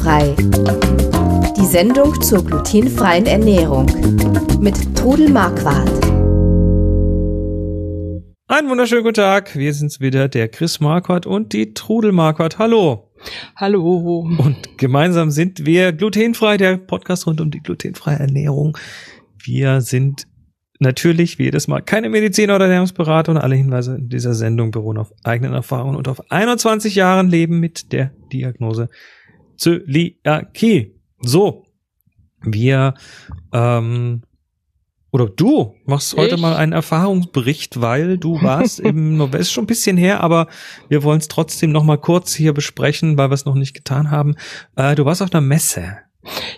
Glutenfrei. 0.00 0.34
Die 1.56 1.66
Sendung 1.66 2.20
zur 2.22 2.44
glutenfreien 2.44 3.26
Ernährung 3.26 3.86
mit 4.60 4.96
Trudel 4.96 5.28
Marquardt. 5.28 5.90
Einen 8.48 8.70
wunderschönen 8.70 9.02
guten 9.02 9.14
Tag. 9.14 9.56
Wir 9.56 9.74
sind's 9.74 10.00
wieder, 10.00 10.28
der 10.28 10.48
Chris 10.48 10.80
Marquardt 10.80 11.26
und 11.26 11.52
die 11.52 11.74
Trudel 11.74 12.12
Marquardt. 12.12 12.58
Hallo. 12.58 13.10
Hallo. 13.56 14.26
Und 14.38 14.78
gemeinsam 14.78 15.30
sind 15.30 15.66
wir 15.66 15.92
glutenfrei, 15.92 16.56
der 16.56 16.78
Podcast 16.78 17.26
rund 17.26 17.40
um 17.42 17.50
die 17.50 17.60
glutenfreie 17.60 18.20
Ernährung. 18.20 18.78
Wir 19.44 19.82
sind 19.82 20.26
natürlich 20.78 21.38
wie 21.38 21.44
jedes 21.44 21.68
Mal 21.68 21.82
keine 21.82 22.08
Mediziner 22.08 22.56
oder 22.56 22.64
Ernährungsberater 22.64 23.32
und 23.32 23.38
alle 23.38 23.54
Hinweise 23.54 23.96
in 23.96 24.08
dieser 24.08 24.32
Sendung 24.32 24.70
beruhen 24.70 24.96
auf 24.96 25.12
eigenen 25.24 25.52
Erfahrungen 25.52 25.96
und 25.96 26.08
auf 26.08 26.30
21 26.30 26.94
Jahren 26.94 27.28
Leben 27.28 27.60
mit 27.60 27.92
der 27.92 28.12
Diagnose 28.32 28.88
Zöliakie. 29.60 30.94
So, 31.20 31.66
wir 32.42 32.94
ähm, 33.52 34.22
oder 35.12 35.26
du 35.26 35.74
machst 35.84 36.16
heute 36.16 36.36
Ich? 36.36 36.40
mal 36.40 36.56
einen 36.56 36.72
Erfahrungsbericht, 36.72 37.80
weil 37.80 38.16
du 38.16 38.40
warst 38.42 38.80
im 38.80 39.18
November, 39.18 39.38
ist 39.38 39.52
schon 39.52 39.64
ein 39.64 39.66
bisschen 39.66 39.98
her, 39.98 40.22
aber 40.22 40.46
wir 40.88 41.02
wollen 41.02 41.20
es 41.20 41.28
trotzdem 41.28 41.72
noch 41.72 41.84
mal 41.84 41.98
kurz 41.98 42.32
hier 42.34 42.54
besprechen, 42.54 43.18
weil 43.18 43.28
wir 43.28 43.34
es 43.34 43.44
noch 43.44 43.54
nicht 43.54 43.74
getan 43.74 44.10
haben. 44.10 44.34
Äh, 44.76 44.94
du 44.94 45.04
warst 45.04 45.20
auf 45.20 45.32
einer 45.32 45.42
Messe. 45.42 45.98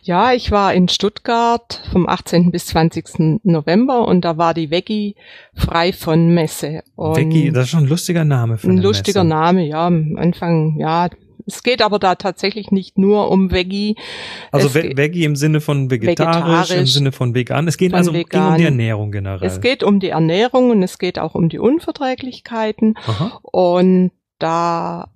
Ja, 0.02 0.32
ich 0.32 0.50
war 0.50 0.74
in 0.74 0.88
Stuttgart 0.88 1.82
vom 1.92 2.08
18. 2.08 2.50
bis 2.50 2.66
20. 2.66 3.40
November 3.44 4.06
und 4.06 4.24
da 4.24 4.36
war 4.36 4.54
die 4.54 4.70
Veggie 4.70 5.14
frei 5.54 5.92
von 5.92 6.34
Messe. 6.34 6.82
Und 6.96 7.16
Veggie, 7.16 7.50
das 7.52 7.64
ist 7.64 7.70
schon 7.70 7.84
ein 7.84 7.88
lustiger 7.88 8.24
Name 8.24 8.58
für 8.58 8.68
ein 8.68 8.78
lustiger 8.78 9.22
Messe. 9.24 9.34
Name, 9.34 9.66
ja. 9.66 9.86
Am 9.86 10.16
Anfang, 10.18 10.78
ja. 10.78 11.08
Es 11.46 11.62
geht 11.62 11.82
aber 11.82 11.98
da 11.98 12.14
tatsächlich 12.14 12.70
nicht 12.70 12.98
nur 12.98 13.30
um 13.30 13.50
Veggie. 13.50 13.96
Also 14.50 14.72
Ve 14.74 14.96
Veggie 14.96 15.24
im 15.24 15.36
Sinne 15.36 15.60
von 15.60 15.90
vegetarisch, 15.90 16.36
im 16.36 16.52
Vegetarisch, 16.52 16.92
Sinne 16.92 17.12
von 17.12 17.34
vegan. 17.34 17.68
Es 17.68 17.76
geht 17.76 17.94
also 17.94 18.12
ging 18.12 18.22
um 18.22 18.26
vegan. 18.26 18.58
die 18.58 18.64
Ernährung 18.64 19.12
generell. 19.12 19.46
Es 19.46 19.60
geht 19.60 19.82
um 19.82 20.00
die 20.00 20.10
Ernährung 20.10 20.70
und 20.70 20.82
es 20.82 20.98
geht 20.98 21.18
auch 21.18 21.34
um 21.34 21.48
die 21.48 21.58
Unverträglichkeiten. 21.58 22.94
Aha. 23.06 23.40
Und 23.42 24.12
da, 24.38 25.08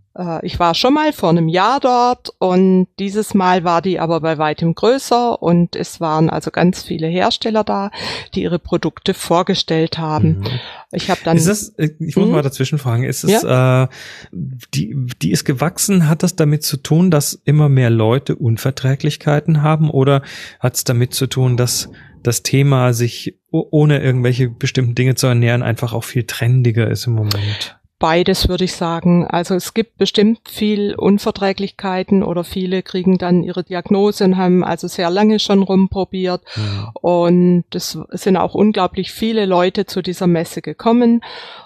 ich 0.43 0.59
war 0.59 0.75
schon 0.75 0.95
mal 0.95 1.13
vor 1.13 1.31
einem 1.31 1.49
Jahr 1.49 1.79
dort 1.81 2.31
und 2.39 2.89
dieses 2.99 3.35
Mal 3.35 3.65
war 3.65 3.83
die 3.83 4.01
aber 4.01 4.21
bei 4.21 4.39
weitem 4.39 4.75
größer 4.75 5.43
und 5.43 5.77
es 5.77 6.01
waren 6.01 6.31
also 6.31 6.51
ganz 6.51 6.83
viele 6.83 7.07
Hersteller 7.07 7.65
da, 7.65 7.91
die 8.35 8.43
ihre 8.43 8.59
Produkte 8.59 9.13
vorgestellt 9.15 9.99
haben. 9.99 10.39
Mhm. 10.39 10.47
Ich 10.93 11.11
habe 11.11 11.21
dann 11.25 11.37
Ist 11.37 11.49
das, 11.49 11.69
äh, 11.77 11.91
ich 12.01 12.17
muss 12.17 12.27
Mhm. 12.27 12.33
mal 12.33 12.43
dazwischen 12.43 12.79
fragen, 12.79 13.05
ist 13.05 13.25
es, 13.25 13.45
äh, 13.45 13.87
die, 14.33 14.97
die 15.21 15.31
ist 15.33 15.45
gewachsen, 15.45 16.09
hat 16.09 16.23
das 16.23 16.35
damit 16.37 16.63
zu 16.63 16.79
tun, 16.79 17.11
dass 17.11 17.35
immer 17.45 17.69
mehr 17.69 17.91
Leute 17.91 18.37
Unverträglichkeiten 18.37 19.63
haben 19.63 19.91
oder 19.91 20.23
hat 20.61 20.77
es 20.77 20.85
damit 20.85 21.13
zu 21.15 21.27
tun, 21.27 21.57
dass 21.57 21.91
das 22.23 22.43
Thema 22.43 22.93
sich 22.93 23.39
ohne 23.51 24.03
irgendwelche 24.03 24.49
bestimmten 24.49 24.95
Dinge 24.95 25.15
zu 25.15 25.27
ernähren 25.27 25.63
einfach 25.63 25.93
auch 25.93 26.05
viel 26.05 26.25
trendiger 26.25 26.91
ist 26.91 27.07
im 27.07 27.15
Moment? 27.15 27.79
Beides, 27.99 28.49
würde 28.49 28.65
ich 28.65 28.75
sagen. 28.75 29.27
Also 29.27 29.55
es 29.55 29.75
gibt 29.75 29.97
bestimmt 29.97 30.49
viel 30.49 30.95
Unverträglichkeiten 30.95 32.23
oder 32.23 32.45
viele 32.45 32.83
kriegen 32.83 33.19
dann 33.19 33.43
ihre 33.43 33.65
Diagnose 33.65 34.25
und 34.25 34.37
haben 34.37 34.65
also 34.65 34.89
sehr 34.89 35.11
lange 35.11 35.39
schon 35.39 35.63
rumprobiert. 35.63 36.43
Mhm. 36.57 36.89
Und 36.95 37.65
es 37.73 37.99
sind 38.11 38.37
auch 38.37 38.55
unglaublich 38.55 39.13
viele 39.13 39.47
Leute 39.47 39.87
zu 39.87 40.03
dieser 40.03 40.27
Messe 40.27 40.63
gekommen. 40.63 41.23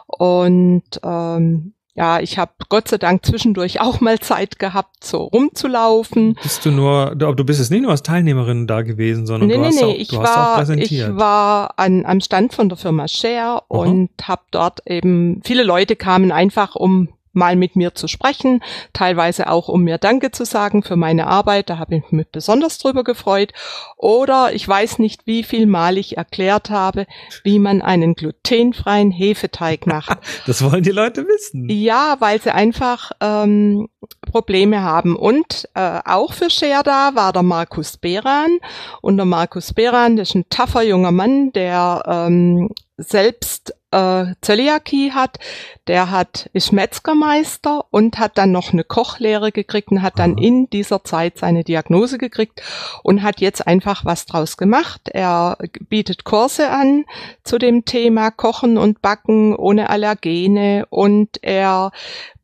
Und 0.06 1.00
ähm, 1.02 1.74
ja, 1.94 2.20
ich 2.20 2.38
habe 2.38 2.52
Gott 2.68 2.88
sei 2.88 2.98
Dank 2.98 3.24
zwischendurch 3.26 3.80
auch 3.80 4.00
mal 4.00 4.18
Zeit 4.20 4.58
gehabt, 4.58 5.04
so 5.04 5.24
rumzulaufen. 5.24 6.36
Bist 6.42 6.64
du 6.64 6.70
nur, 6.70 7.14
du, 7.16 7.26
aber 7.26 7.36
du 7.36 7.44
bist 7.44 7.58
jetzt 7.58 7.70
nicht 7.70 7.82
nur 7.82 7.90
als 7.90 8.02
Teilnehmerin 8.02 8.66
da 8.66 8.82
gewesen, 8.82 9.26
sondern 9.26 9.48
Nee, 9.48 9.54
du 9.54 9.60
nee, 9.60 9.66
hast, 9.66 9.76
nee, 9.76 9.84
auch, 9.84 9.94
ich 9.94 10.08
du 10.08 10.20
hast 10.22 10.30
auch 10.30 10.36
war, 10.36 10.56
präsentiert. 10.58 11.10
ich 11.10 11.16
war 11.16 11.74
an, 11.78 12.06
am 12.06 12.20
Stand 12.20 12.54
von 12.54 12.68
der 12.68 12.78
Firma 12.78 13.08
Share 13.08 13.62
und 13.68 14.10
habe 14.22 14.42
dort 14.50 14.80
eben, 14.86 15.40
viele 15.44 15.62
Leute 15.64 15.96
kamen 15.96 16.32
einfach, 16.32 16.76
um 16.76 17.08
mal 17.32 17.56
mit 17.56 17.76
mir 17.76 17.94
zu 17.94 18.08
sprechen, 18.08 18.62
teilweise 18.92 19.48
auch, 19.48 19.68
um 19.68 19.82
mir 19.82 19.98
Danke 19.98 20.30
zu 20.30 20.44
sagen 20.44 20.82
für 20.82 20.96
meine 20.96 21.26
Arbeit, 21.26 21.70
da 21.70 21.78
habe 21.78 21.96
ich 21.96 22.10
mich 22.10 22.26
besonders 22.30 22.78
drüber 22.78 23.04
gefreut. 23.04 23.52
Oder 23.96 24.52
ich 24.52 24.66
weiß 24.66 24.98
nicht, 24.98 25.26
wie 25.26 25.42
viel 25.42 25.66
Mal 25.66 25.98
ich 25.98 26.16
erklärt 26.16 26.70
habe, 26.70 27.06
wie 27.44 27.58
man 27.58 27.82
einen 27.82 28.14
glutenfreien 28.14 29.10
Hefeteig 29.10 29.86
macht. 29.86 30.18
das 30.46 30.62
wollen 30.62 30.82
die 30.82 30.90
Leute 30.90 31.26
wissen. 31.26 31.68
Ja, 31.68 32.16
weil 32.20 32.40
sie 32.40 32.52
einfach 32.52 33.12
ähm, 33.20 33.88
Probleme 34.30 34.82
haben. 34.82 35.16
Und 35.16 35.68
äh, 35.74 36.00
auch 36.04 36.32
für 36.32 36.50
Share 36.50 36.82
da 36.82 37.14
war 37.14 37.32
der 37.32 37.42
Markus 37.42 37.96
Beran. 37.96 38.58
Und 39.02 39.16
der 39.16 39.26
Markus 39.26 39.72
Beran, 39.72 40.16
das 40.16 40.30
ist 40.30 40.34
ein 40.34 40.48
taffer 40.48 40.82
junger 40.82 41.12
Mann, 41.12 41.52
der 41.52 42.02
ähm, 42.06 42.70
selbst 43.00 43.74
äh, 43.90 44.26
Zöliakie 44.40 45.12
hat. 45.12 45.38
Der 45.86 46.10
hat, 46.10 46.48
ist 46.52 46.72
Metzgermeister 46.72 47.84
und 47.90 48.18
hat 48.18 48.38
dann 48.38 48.52
noch 48.52 48.72
eine 48.72 48.84
Kochlehre 48.84 49.50
gekriegt 49.50 49.90
und 49.90 50.02
hat 50.02 50.18
dann 50.18 50.34
Aha. 50.34 50.42
in 50.42 50.70
dieser 50.70 51.02
Zeit 51.02 51.38
seine 51.38 51.64
Diagnose 51.64 52.18
gekriegt 52.18 52.62
und 53.02 53.22
hat 53.22 53.40
jetzt 53.40 53.66
einfach 53.66 54.04
was 54.04 54.26
draus 54.26 54.56
gemacht. 54.56 55.08
Er 55.12 55.58
bietet 55.88 56.24
Kurse 56.24 56.70
an 56.70 57.04
zu 57.42 57.58
dem 57.58 57.84
Thema 57.84 58.30
Kochen 58.30 58.78
und 58.78 59.02
Backen 59.02 59.56
ohne 59.56 59.90
Allergene 59.90 60.86
und 60.90 61.42
er 61.42 61.90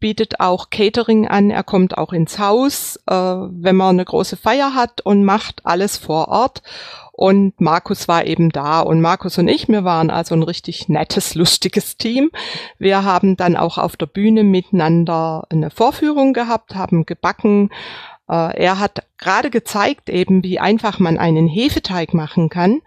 bietet 0.07 0.39
auch 0.39 0.71
Catering 0.71 1.27
an. 1.27 1.51
Er 1.51 1.65
kommt 1.65 1.99
auch 1.99 2.13
ins 2.13 2.39
Haus, 2.39 2.95
äh, 3.09 3.13
wenn 3.13 3.75
man 3.75 3.97
eine 3.97 4.05
große 4.05 4.37
Feier 4.37 4.73
hat 4.73 5.01
und 5.01 5.25
macht 5.25 5.67
alles 5.67 5.97
vor 5.97 6.29
Ort. 6.29 6.63
Und 7.11 7.61
Markus 7.61 8.07
war 8.07 8.25
eben 8.25 8.51
da 8.51 8.83
und 8.83 9.01
Markus 9.01 9.37
und 9.37 9.49
ich, 9.49 9.67
wir 9.67 9.83
waren 9.83 10.11
also 10.11 10.37
ein 10.37 10.45
richtig 10.45 10.89
nettes, 10.89 11.35
lustiges 11.35 11.97
Team. 11.97 12.31
Wir 12.79 13.03
haben 13.03 13.37
dann 13.37 13.57
auch 13.57 13.79
auf 13.79 13.97
der 13.97 14.07
Bühne 14.07 14.45
miteinander 14.45 15.43
eine 15.51 15.71
Vorführung 15.71 16.33
gehabt, 16.35 16.77
haben 16.77 17.05
gebacken. 17.05 17.71
Äh, 18.29 18.57
er 18.63 18.79
hat 18.79 19.09
gerade 19.19 19.51
gezeigt 19.51 20.09
eben, 20.09 20.45
wie 20.45 20.61
einfach 20.61 21.01
man 21.01 21.19
einen 21.19 21.49
Hefeteig 21.49 22.15
machen 22.15 22.49
kann. 22.49 22.81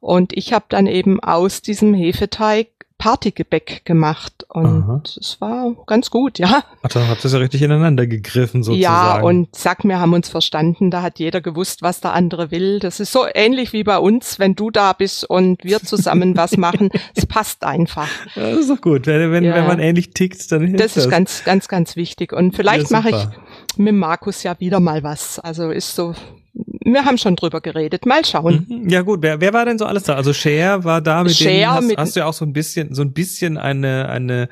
Und 0.00 0.36
ich 0.36 0.52
habe 0.52 0.66
dann 0.68 0.86
eben 0.86 1.20
aus 1.20 1.62
diesem 1.62 1.94
Hefeteig 1.94 2.68
Partygebäck 2.98 3.84
gemacht 3.84 4.46
und 4.48 4.66
Aha. 4.82 5.02
es 5.04 5.40
war 5.40 5.74
ganz 5.86 6.10
gut, 6.10 6.38
ja. 6.38 6.64
Ach, 6.82 6.88
da 6.88 7.06
habt 7.08 7.24
ihr 7.24 7.30
ja 7.30 7.38
richtig 7.38 7.62
ineinander 7.62 8.06
gegriffen 8.06 8.62
sozusagen. 8.62 8.82
Ja, 8.82 9.22
und 9.22 9.54
sag 9.54 9.84
mir, 9.84 10.00
haben 10.00 10.14
uns 10.14 10.28
verstanden, 10.28 10.90
da 10.90 11.02
hat 11.02 11.18
jeder 11.18 11.40
gewusst, 11.40 11.82
was 11.82 12.00
der 12.00 12.14
andere 12.14 12.50
will. 12.50 12.78
Das 12.78 12.98
ist 12.98 13.12
so 13.12 13.26
ähnlich 13.34 13.72
wie 13.72 13.84
bei 13.84 13.98
uns, 13.98 14.38
wenn 14.38 14.54
du 14.54 14.70
da 14.70 14.92
bist 14.94 15.28
und 15.28 15.62
wir 15.62 15.80
zusammen 15.80 16.36
was 16.36 16.56
machen. 16.56 16.88
Es 17.14 17.26
passt 17.26 17.64
einfach. 17.64 18.08
Ja, 18.34 18.50
das 18.50 18.60
ist 18.60 18.70
doch 18.70 18.80
gut. 18.80 19.06
Wenn, 19.06 19.30
wenn, 19.30 19.44
Ja. 19.44 19.54
wenn 19.54 19.66
man 19.66 19.78
ähnlich 19.78 20.10
tickt, 20.10 20.50
dann 20.50 20.62
hilft 20.62 20.80
Das 20.80 20.96
ist 20.96 21.10
ganz, 21.10 21.44
ganz, 21.44 21.68
ganz 21.68 21.96
wichtig. 21.96 22.32
Und 22.32 22.56
vielleicht 22.56 22.90
Ja, 22.90 22.98
mache 23.00 23.10
ich 23.10 23.78
mit 23.78 23.94
Markus 23.94 24.42
ja 24.42 24.58
wieder 24.58 24.80
mal 24.80 25.02
was. 25.02 25.38
Also 25.38 25.70
ist 25.70 25.94
so, 25.94 26.14
wir 26.94 27.04
haben 27.04 27.18
schon 27.18 27.36
drüber 27.36 27.60
geredet. 27.60 28.06
Mal 28.06 28.24
schauen. 28.24 28.64
Mhm. 28.68 28.88
Ja 28.88 29.02
gut, 29.02 29.18
wer, 29.22 29.40
wer 29.40 29.52
war 29.52 29.64
denn 29.64 29.78
so 29.78 29.84
alles 29.86 30.04
da? 30.04 30.14
Also 30.14 30.32
Cher 30.32 30.84
war 30.84 31.00
da, 31.00 31.22
mit 31.24 31.34
Cher 31.34 31.50
denen 31.50 31.70
hast, 31.70 31.86
mit- 31.86 31.98
hast 31.98 32.16
du 32.16 32.20
ja 32.20 32.26
auch 32.26 32.32
so 32.32 32.44
ein 32.44 32.52
bisschen, 32.52 32.94
so 32.94 33.02
ein 33.02 33.12
bisschen 33.12 33.58
eine, 33.58 34.08
eine, 34.08 34.48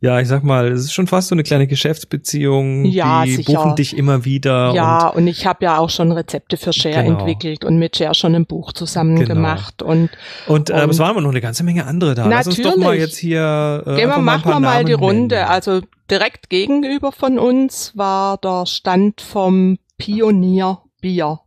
ja, 0.00 0.18
ich 0.20 0.28
sag 0.28 0.42
mal, 0.44 0.68
es 0.72 0.80
ist 0.82 0.92
schon 0.94 1.06
fast 1.06 1.28
so 1.28 1.34
eine 1.34 1.42
kleine 1.42 1.66
Geschäftsbeziehung. 1.66 2.84
Ja, 2.86 3.24
die 3.24 3.36
sicher. 3.36 3.52
buchen 3.54 3.76
dich 3.76 3.96
immer 3.96 4.24
wieder. 4.24 4.72
Ja, 4.74 5.08
und, 5.08 5.26
ich 5.26 5.46
habe 5.46 5.64
ja 5.64 5.78
auch 5.78 5.90
schon 5.90 6.12
Rezepte 6.12 6.56
für 6.56 6.72
Share 6.72 7.04
Genau. 7.04 7.18
entwickelt 7.18 7.64
und 7.64 7.78
mit 7.78 7.96
Share 7.96 8.14
schon 8.14 8.34
ein 8.34 8.46
Buch 8.46 8.72
zusammen 8.72 9.16
Genau. 9.16 9.34
gemacht. 9.34 9.82
Und 9.82 10.10
Und, 10.46 10.70
und 10.70 10.70
äh, 10.70 10.82
und- 10.84 10.90
es 10.90 10.98
waren 10.98 11.10
aber 11.10 11.20
noch 11.20 11.30
eine 11.30 11.40
ganze 11.40 11.64
Menge 11.64 11.86
andere 11.86 12.14
da. 12.14 12.26
Lass 12.26 12.46
uns 12.46 12.60
doch 12.62 12.76
mal 12.76 12.84
Natürlich. 12.86 13.00
jetzt 13.02 13.16
hier. 13.18 13.82
Äh, 13.86 13.96
Gehen 13.96 14.08
wir, 14.08 14.18
machen 14.18 14.44
wir 14.50 14.60
mal 14.60 14.74
Namen 14.74 14.86
die 14.86 14.92
Runde. 14.92 15.34
nennen. 15.36 15.48
Also 15.48 15.80
direkt 16.10 16.50
gegenüber 16.50 17.12
von 17.12 17.38
uns 17.38 17.92
war 17.94 18.36
der 18.38 18.66
Stand 18.66 19.20
vom 19.20 19.78
Pionier 19.96 20.78
Bier. 21.04 21.40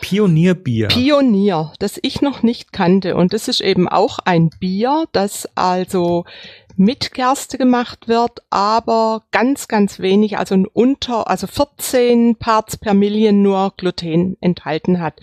Pionierbier. 0.00 0.88
Pionier, 0.88 1.72
das 1.78 2.00
ich 2.02 2.20
noch 2.20 2.42
nicht 2.42 2.72
kannte. 2.72 3.14
Und 3.14 3.32
das 3.32 3.46
ist 3.46 3.60
eben 3.60 3.88
auch 3.88 4.18
ein 4.24 4.50
Bier, 4.58 5.04
das 5.12 5.48
also 5.54 6.24
mit 6.74 7.14
Gerste 7.14 7.56
gemacht 7.56 8.08
wird, 8.08 8.42
aber 8.50 9.22
ganz, 9.30 9.68
ganz 9.68 10.00
wenig, 10.00 10.36
also 10.36 10.56
ein 10.56 10.66
unter, 10.66 11.30
also 11.30 11.46
14 11.46 12.34
Parts 12.34 12.76
per 12.76 12.92
Million 12.92 13.40
nur 13.40 13.72
Gluten 13.76 14.36
enthalten 14.40 15.00
hat. 15.00 15.20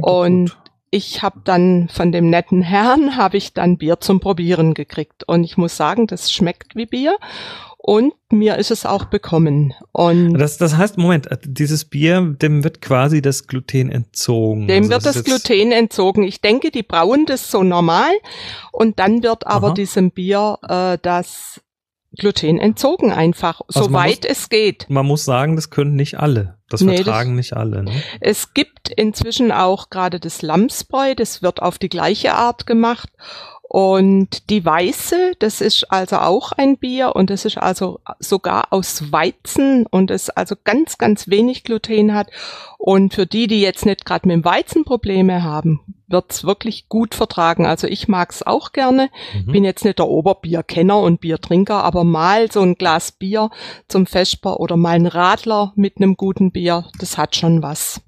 Und 0.00 0.52
gut. 0.52 0.58
ich 0.90 1.20
habe 1.20 1.42
dann 1.44 1.90
von 1.90 2.12
dem 2.12 2.30
netten 2.30 2.62
Herrn 2.62 3.18
habe 3.18 3.36
ich 3.36 3.52
dann 3.52 3.76
Bier 3.76 4.00
zum 4.00 4.18
Probieren 4.18 4.72
gekriegt 4.72 5.24
und 5.28 5.44
ich 5.44 5.58
muss 5.58 5.76
sagen, 5.76 6.06
das 6.06 6.32
schmeckt 6.32 6.74
wie 6.74 6.86
Bier 6.86 7.18
und 7.88 8.12
mir 8.32 8.56
ist 8.58 8.72
es 8.72 8.84
auch 8.84 9.04
bekommen 9.04 9.72
und 9.92 10.34
Das, 10.34 10.58
das 10.58 10.76
heißt, 10.76 10.98
Moment, 10.98 11.30
äh, 11.30 11.38
dieses 11.44 11.84
Bier, 11.84 12.20
dem 12.42 12.64
wird 12.64 12.82
quasi 12.82 13.22
das 13.22 13.46
Gluten 13.46 13.92
entzogen. 13.92 14.66
dem 14.66 14.78
Also 14.84 14.90
wird 14.90 15.06
das 15.06 15.22
Gluten 15.22 15.70
entzogen. 15.70 16.24
Ich 16.24 16.40
denke, 16.40 16.72
die 16.72 16.82
brauen 16.82 17.26
das 17.26 17.48
so 17.48 17.62
normal 17.62 18.10
und 18.72 18.98
dann 18.98 19.22
wird 19.22 19.46
aber 19.46 19.68
Aha. 19.68 19.74
diesem 19.74 20.10
Bier 20.10 20.58
äh, 20.68 20.98
das 21.00 21.60
Gluten 22.18 22.58
entzogen 22.58 23.12
einfach, 23.12 23.60
Also 23.68 23.84
soweit 23.84 24.22
muss- 24.24 24.30
es 24.32 24.48
geht. 24.48 24.86
Man 24.88 25.06
muss 25.06 25.24
sagen, 25.24 25.54
das 25.54 25.70
können 25.70 25.94
nicht 25.94 26.18
alle. 26.18 26.56
Das 26.68 26.80
Nee, 26.80 26.96
vertragen 26.96 27.36
nicht 27.36 27.52
alle. 27.52 27.84
Ne? 27.84 27.92
Es 28.20 28.52
gibt 28.52 28.88
inzwischen 28.88 29.52
auch 29.52 29.90
gerade 29.90 30.18
das 30.18 30.42
Lamsbräu, 30.42 31.14
das 31.14 31.40
wird 31.42 31.62
auf 31.62 31.78
die 31.78 31.88
gleiche 31.88 32.34
Art 32.34 32.66
gemacht. 32.66 33.10
Und 33.76 34.48
die 34.48 34.64
Weiße, 34.64 35.32
das 35.38 35.60
ist 35.60 35.92
also 35.92 36.16
auch 36.16 36.52
ein 36.52 36.78
Bier 36.78 37.14
und 37.14 37.28
das 37.28 37.44
ist 37.44 37.58
also 37.58 38.00
sogar 38.18 38.72
aus 38.72 39.12
Weizen 39.12 39.84
und 39.84 40.10
es 40.10 40.30
also 40.30 40.54
ganz, 40.64 40.96
ganz 40.96 41.28
wenig 41.28 41.62
Gluten 41.62 42.14
hat. 42.14 42.30
Und 42.78 43.12
für 43.12 43.26
die, 43.26 43.48
die 43.48 43.60
jetzt 43.60 43.84
nicht 43.84 44.06
gerade 44.06 44.28
mit 44.28 44.34
dem 44.34 44.46
Weizen 44.46 44.86
Probleme 44.86 45.42
haben, 45.42 45.80
wird's 46.08 46.44
wirklich 46.44 46.88
gut 46.88 47.14
vertragen. 47.14 47.66
Also 47.66 47.86
ich 47.86 48.08
mag's 48.08 48.42
auch 48.42 48.72
gerne. 48.72 49.10
Mhm. 49.44 49.52
Bin 49.52 49.64
jetzt 49.64 49.84
nicht 49.84 49.98
der 49.98 50.08
Oberbierkenner 50.08 50.98
und 50.98 51.20
Biertrinker, 51.20 51.84
aber 51.84 52.02
mal 52.02 52.50
so 52.50 52.62
ein 52.62 52.76
Glas 52.76 53.12
Bier 53.12 53.50
zum 53.88 54.06
Vesper 54.06 54.58
oder 54.58 54.78
mal 54.78 54.94
ein 54.94 55.06
Radler 55.06 55.74
mit 55.76 55.98
einem 55.98 56.16
guten 56.16 56.50
Bier, 56.50 56.86
das 56.98 57.18
hat 57.18 57.36
schon 57.36 57.62
was. 57.62 58.00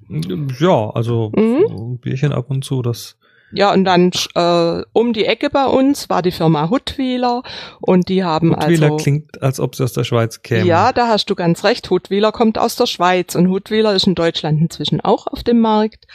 Ja, 0.61 0.89
also 0.93 1.31
Mhm. 1.37 1.99
Bierchen 1.99 2.33
ab 2.33 2.47
und 2.49 2.65
zu, 2.65 2.81
das 2.81 3.19
Ja, 3.53 3.73
und 3.73 3.85
dann 3.85 4.11
äh, 4.35 4.83
um 4.93 5.13
die 5.13 5.25
Ecke 5.25 5.49
bei 5.49 5.65
uns 5.65 6.11
war 6.11 6.23
die 6.23 6.33
Firma 6.33 6.69
Huttwiler 6.69 7.43
und 7.81 8.09
die 8.09 8.23
haben 8.23 8.51
Huttwiler 8.51 8.93
also 8.93 8.97
klingt, 8.97 9.41
als 9.43 9.59
ob 9.59 9.75
sie 9.75 9.85
aus 9.85 9.95
der 9.95 10.05
Schweiz 10.05 10.43
kämen. 10.43 10.67
ja, 10.67 10.93
da 10.93 11.09
hast 11.09 11.31
du 11.31 11.35
ganz 11.35 11.65
recht. 11.65 11.89
Huttwiler 11.89 12.31
kommt 12.31 12.59
aus 12.59 12.77
der 12.77 12.87
Schweiz 12.87 13.35
und 13.35 13.49
Huttwiler 13.49 13.95
ist 13.95 14.07
in 14.07 14.15
Deutschland 14.15 14.61
inzwischen 14.61 15.01
auch 15.01 15.27
auf 15.27 15.43
dem 15.43 15.61
Markt 15.61 16.07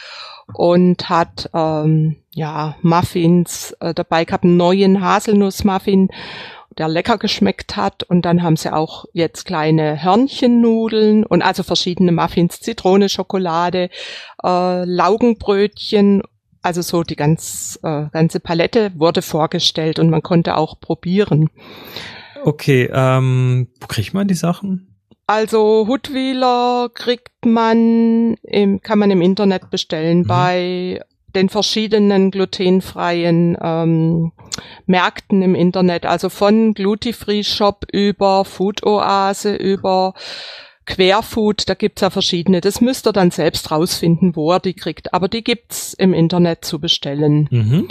und 0.53 1.09
hat 1.09 1.49
ähm, 1.53 2.17
ja 2.31 2.75
Muffins 2.81 3.75
äh, 3.79 3.93
dabei 3.93 4.25
gehabt, 4.25 4.43
einen 4.43 4.57
neuen 4.57 5.01
Haselnussmuffin, 5.01 6.09
der 6.77 6.87
lecker 6.87 7.17
geschmeckt 7.17 7.75
hat. 7.75 8.03
Und 8.03 8.23
dann 8.23 8.43
haben 8.43 8.57
sie 8.57 8.73
auch 8.73 9.05
jetzt 9.13 9.45
kleine 9.45 10.03
Hörnchennudeln 10.03 11.25
und 11.25 11.41
also 11.41 11.63
verschiedene 11.63 12.11
Muffins, 12.11 12.59
Zitrone, 12.59 13.09
Schokolade, 13.09 13.89
äh, 14.43 14.85
Laugenbrötchen. 14.85 16.23
Also 16.63 16.81
so 16.81 17.03
die 17.03 17.15
ganz, 17.15 17.77
äh, 17.83 18.07
ganze 18.11 18.39
Palette 18.39 18.91
wurde 18.95 19.21
vorgestellt 19.21 19.99
und 19.99 20.09
man 20.09 20.23
konnte 20.23 20.57
auch 20.57 20.79
probieren. 20.79 21.49
Okay, 22.43 22.89
ähm, 22.91 23.67
wo 23.79 23.87
kriegt 23.87 24.13
man 24.13 24.27
die 24.27 24.33
Sachen? 24.33 24.87
Also 25.27 25.85
Hutwiler 25.87 26.89
kriegt 26.93 27.45
man 27.45 28.35
im, 28.43 28.81
kann 28.81 28.99
man 28.99 29.11
im 29.11 29.21
Internet 29.21 29.69
bestellen 29.69 30.19
Mhm. 30.19 30.27
bei 30.27 30.99
den 31.35 31.49
verschiedenen 31.49 32.31
glutenfreien 32.31 33.57
ähm, 33.61 34.31
Märkten 34.85 35.41
im 35.41 35.55
Internet, 35.55 36.05
also 36.05 36.29
von 36.29 36.73
Glutifree 36.73 37.43
Shop 37.43 37.85
über 37.91 38.45
Food 38.45 38.83
Oase 38.85 39.55
über 39.55 40.13
Querfood, 40.85 41.69
da 41.69 41.73
gibt's 41.73 42.01
ja 42.01 42.09
verschiedene. 42.09 42.61
Das 42.61 42.81
müsst 42.81 43.07
ihr 43.07 43.13
dann 43.13 43.31
selbst 43.31 43.71
rausfinden, 43.71 44.35
wo 44.35 44.51
er 44.51 44.59
die 44.59 44.73
kriegt. 44.73 45.13
Aber 45.13 45.27
die 45.27 45.43
gibt's 45.43 45.93
im 45.93 46.13
Internet 46.13 46.65
zu 46.65 46.79
bestellen. 46.79 47.47
Mhm. 47.51 47.87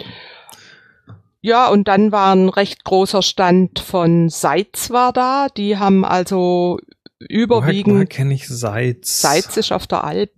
Ja, 1.41 1.69
und 1.69 1.89
dann 1.89 2.13
war 2.13 2.35
ein 2.35 2.49
recht 2.49 2.85
großer 2.85 3.23
Stand 3.23 3.81
von 3.81 4.29
Seitz 4.29 4.91
war 4.91 5.13
da. 5.13 5.49
Die 5.57 5.77
haben 5.77 6.05
also 6.05 6.79
Woher, 7.19 7.29
überwiegend 7.29 7.95
woher 7.97 8.07
kenne 8.07 8.35
ich 8.35 8.47
Salz? 8.47 9.21
Salz 9.21 9.57
ist 9.57 9.73
auf 9.73 9.87
der 9.87 10.05
Alp. 10.05 10.31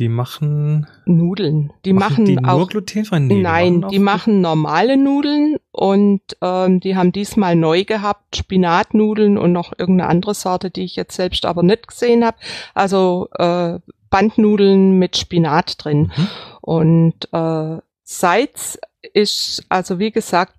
Die 0.00 0.08
machen, 0.08 0.86
Nudeln. 1.04 1.74
Die 1.84 1.92
machen, 1.92 2.24
die 2.24 2.36
nur 2.36 2.50
auch. 2.50 2.68
glutenfrei? 2.68 3.18
Nee, 3.18 3.42
nein, 3.42 3.84
auch 3.84 3.90
die 3.90 3.98
machen 3.98 4.40
normale 4.40 4.96
Nudeln 4.96 5.58
und 5.72 6.22
ähm, 6.40 6.80
die 6.80 6.96
haben 6.96 7.12
diesmal 7.12 7.54
neu 7.54 7.84
gehabt 7.84 8.34
Spinatnudeln 8.34 9.36
und 9.36 9.52
noch 9.52 9.74
irgendeine 9.76 10.08
andere 10.08 10.32
Sorte, 10.32 10.70
die 10.70 10.84
ich 10.84 10.96
jetzt 10.96 11.14
selbst 11.14 11.44
aber 11.44 11.62
nicht 11.62 11.86
gesehen 11.86 12.24
habe. 12.24 12.38
Also 12.72 13.28
äh, 13.36 13.78
Bandnudeln 14.08 14.98
mit 14.98 15.18
Spinat 15.18 15.84
drin. 15.84 16.10
Mhm. 16.16 16.28
Und 16.62 17.28
äh, 17.32 17.82
Seitz 18.02 18.78
ist, 19.12 19.66
also 19.68 19.98
wie 19.98 20.12
gesagt, 20.12 20.54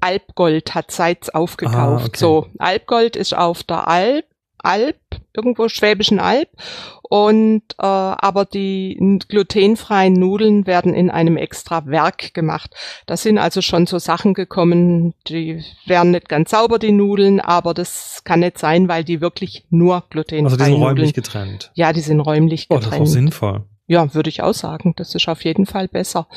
Alpgold 0.00 0.74
hat 0.74 0.90
Seitz 0.90 1.30
aufgekauft. 1.30 2.02
Ah, 2.02 2.06
okay. 2.06 2.18
So, 2.18 2.46
Alpgold 2.58 3.16
ist 3.16 3.34
auf 3.34 3.62
der 3.62 3.88
Alp, 3.88 4.26
Alp, 4.58 4.98
irgendwo 5.32 5.68
Schwäbischen 5.68 6.20
Alb. 6.20 6.48
Und 7.14 7.62
äh, 7.78 7.82
aber 7.84 8.46
die 8.46 9.18
glutenfreien 9.28 10.14
Nudeln 10.14 10.66
werden 10.66 10.94
in 10.94 11.10
einem 11.10 11.36
extra 11.36 11.84
Werk 11.84 12.32
gemacht. 12.32 12.70
Da 13.04 13.18
sind 13.18 13.36
also 13.36 13.60
schon 13.60 13.86
so 13.86 13.98
Sachen 13.98 14.32
gekommen, 14.32 15.12
die 15.28 15.62
wären 15.84 16.12
nicht 16.12 16.30
ganz 16.30 16.52
sauber, 16.52 16.78
die 16.78 16.90
Nudeln, 16.90 17.38
aber 17.38 17.74
das 17.74 18.22
kann 18.24 18.40
nicht 18.40 18.56
sein, 18.56 18.88
weil 18.88 19.04
die 19.04 19.20
wirklich 19.20 19.66
nur 19.68 20.04
glutenfreie 20.08 20.44
Also 20.46 20.56
die 20.56 20.62
sind 20.64 20.72
Nudeln. 20.72 20.88
räumlich 20.88 21.12
getrennt. 21.12 21.70
ja, 21.74 21.92
die 21.92 22.00
sind 22.00 22.20
räumlich 22.20 22.68
Oh, 22.70 22.76
das 22.76 22.84
ist 22.84 22.90
getrennt. 22.92 23.08
auch 23.08 23.12
sinnvoll. 23.12 23.64
Ja, 23.88 24.14
würde 24.14 24.30
ich 24.30 24.42
auch 24.42 24.54
sagen. 24.54 24.94
Das 24.96 25.14
ist 25.14 25.28
auf 25.28 25.44
jeden 25.44 25.66
Fall 25.66 25.88
besser. 25.88 26.28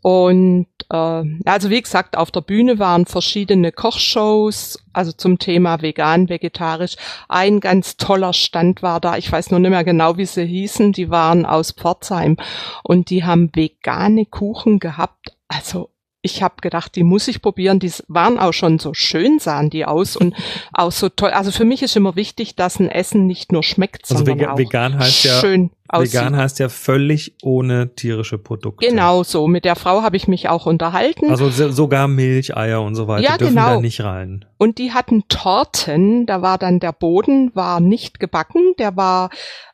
Und 0.00 0.66
äh, 0.90 1.22
also 1.44 1.70
wie 1.70 1.80
gesagt, 1.80 2.16
auf 2.16 2.30
der 2.30 2.40
Bühne 2.42 2.78
waren 2.78 3.06
verschiedene 3.06 3.72
Kochshows, 3.72 4.78
also 4.92 5.12
zum 5.12 5.38
Thema 5.38 5.82
vegan, 5.82 6.28
vegetarisch. 6.28 6.96
Ein 7.28 7.60
ganz 7.60 7.96
toller 7.96 8.32
Stand 8.32 8.82
war 8.82 9.00
da, 9.00 9.16
ich 9.16 9.30
weiß 9.30 9.50
nur 9.50 9.60
nicht 9.60 9.70
mehr 9.70 9.84
genau, 9.84 10.16
wie 10.16 10.26
sie 10.26 10.44
hießen, 10.44 10.92
die 10.92 11.10
waren 11.10 11.46
aus 11.46 11.72
Pforzheim 11.72 12.36
und 12.82 13.10
die 13.10 13.24
haben 13.24 13.50
vegane 13.54 14.26
Kuchen 14.26 14.80
gehabt. 14.80 15.36
Also 15.48 15.90
ich 16.22 16.42
habe 16.42 16.56
gedacht, 16.60 16.96
die 16.96 17.02
muss 17.02 17.28
ich 17.28 17.40
probieren. 17.40 17.78
Die 17.78 17.90
waren 18.08 18.38
auch 18.38 18.52
schon 18.52 18.78
so 18.78 18.92
schön, 18.92 19.38
sahen 19.38 19.70
die 19.70 19.86
aus 19.86 20.16
und 20.16 20.34
auch 20.72 20.92
so 20.92 21.08
toll. 21.08 21.30
Also 21.30 21.50
für 21.50 21.64
mich 21.64 21.82
ist 21.82 21.96
immer 21.96 22.14
wichtig, 22.14 22.56
dass 22.56 22.78
ein 22.78 22.90
Essen 22.90 23.26
nicht 23.26 23.52
nur 23.52 23.62
schmeckt, 23.62 24.02
Also 24.02 24.16
sondern 24.16 24.38
vega 24.38 24.52
auch 24.52 24.58
vegan 24.58 24.98
heißt 24.98 25.24
ja, 25.24 25.40
schön 25.40 25.70
aussieht. 25.92 26.14
vegan 26.14 26.36
heißt 26.36 26.58
ja 26.58 26.68
völlig 26.68 27.34
ohne 27.42 27.94
tierische 27.94 28.38
Produkte. 28.38 28.86
Genau 28.86 29.22
so. 29.22 29.46
Mit 29.48 29.64
der 29.64 29.76
Frau 29.76 30.02
habe 30.02 30.16
ich 30.16 30.28
mich 30.28 30.48
auch 30.48 30.66
unterhalten. 30.66 31.30
Also 31.30 31.50
so- 31.50 31.70
sogar 31.70 32.08
Milch, 32.08 32.56
Eier 32.56 32.82
und 32.82 32.94
so 32.94 33.08
weiter 33.08 33.22
Ja, 33.28 33.36
dürfen 33.38 33.54
genau. 33.56 33.74
da 33.76 33.80
nicht 33.80 34.00
rein. 34.02 34.44
und 34.58 34.78
die 34.78 34.92
hatten 34.92 35.24
Torten. 35.28 36.26
Da 36.26 36.42
war 36.42 36.58
dann 36.58 36.80
der 36.80 36.92
Boden 36.92 37.50
war 37.54 37.80
nicht 37.80 38.20
gebacken. 38.20 38.74
Der 38.78 38.96
war 38.96 39.30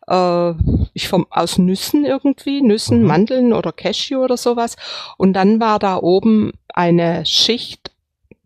äh, 0.08 0.52
ich 0.94 1.08
vom 1.08 1.26
aus 1.30 1.58
Nüssen 1.58 2.04
irgendwie, 2.04 2.62
Nüssen, 2.62 3.00
Mhm. 3.02 3.06
Mandeln 3.06 3.52
oder 3.52 3.72
Cashew 3.72 4.22
oder 4.22 4.36
sowas. 4.36 4.76
Und 5.19 5.32
dann 5.34 5.58
war 5.60 5.78
da 5.78 5.96
oben 5.96 6.52
eine 6.72 7.26
Schicht 7.26 7.90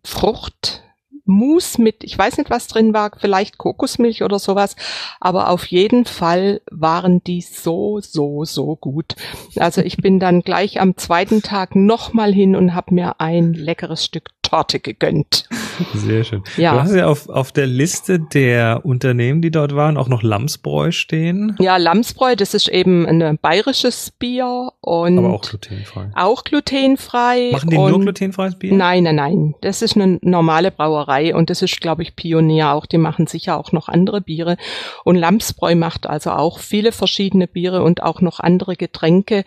Frucht. 0.05 0.83
Mousse 1.31 1.81
mit, 1.81 2.05
ich 2.05 2.17
weiß 2.17 2.37
nicht, 2.39 2.51
was 2.51 2.67
drin 2.67 2.93
war, 2.93 3.13
vielleicht 3.19 3.57
Kokosmilch 3.57 4.23
oder 4.23 4.39
sowas, 4.39 4.77
aber 5.21 5.49
auf 5.49 5.67
jeden 5.67 6.05
Fall 6.05 6.61
waren 6.71 7.25
die 7.25 7.41
so, 7.41 8.01
so, 8.01 8.45
so 8.45 8.77
gut. 8.77 9.17
Also 9.57 9.81
ich 9.81 9.97
bin 9.97 10.21
dann 10.21 10.43
gleich 10.43 10.81
am 10.81 10.97
zweiten 10.97 11.43
Tag 11.43 11.75
nochmal 11.75 12.33
hin 12.35 12.55
und 12.57 12.75
habe 12.75 12.95
mir 12.95 13.21
ein 13.21 13.55
leckeres 13.55 14.05
Stück 14.05 14.31
Torte 14.43 14.81
gegönnt. 14.81 15.49
Sehr 15.95 16.25
schön. 16.25 16.43
Ja. 16.57 16.75
Du 16.75 16.81
hast 16.83 16.95
ja 16.95 17.07
auf, 17.07 17.29
auf 17.29 17.53
der 17.53 17.67
Liste 17.67 18.19
der 18.21 18.85
Unternehmen, 18.85 19.43
die 19.43 19.51
dort 19.51 19.75
waren, 19.75 19.97
auch 19.97 20.09
noch 20.09 20.23
Lamsbräu 20.23 20.91
stehen, 20.91 21.57
Ja, 21.59 21.77
Lamsbräu, 21.77 22.37
das 22.37 22.55
ist 22.55 22.69
eben 22.69 23.07
ein 23.07 23.39
bayerisches 23.41 24.11
Bier 24.11 24.73
und 24.81 25.19
aber 25.19 25.31
auch 25.35 25.43
glutenfrei. 25.43 26.11
auch 26.15 26.45
glutenfrei. 26.45 27.51
Machen 27.53 27.71
die 27.71 27.77
nur 27.77 28.01
glutenfreies 28.01 28.57
Bier? 28.57 28.75
Nein, 28.75 29.05
nein, 29.05 29.17
nein. 29.17 29.55
Das 29.61 29.83
ist 29.83 29.97
eine 29.97 30.19
normale 30.23 30.71
Brauerei 30.71 31.35
und 31.35 31.51
das 31.51 31.63
ist, 31.63 31.81
glaube 31.81 32.03
ich, 32.03 32.17
Pionier 32.17 32.73
auch. 32.73 32.87
Die 32.87 32.99
machen 32.99 33.27
sicher 33.27 33.59
auch 33.59 33.73
noch 33.73 33.89
andere 33.89 34.21
Biere. 34.21 34.57
Und 35.05 35.17
Lamsbräu 35.17 35.75
macht 35.75 36.07
also 36.07 36.31
auch 36.31 36.59
viele 36.59 36.93
verschiedene 36.93 37.47
Biere 37.47 37.83
und 37.83 38.03
auch 38.03 38.21
noch 38.21 38.41
andere 38.41 38.77
Getränke, 38.77 39.45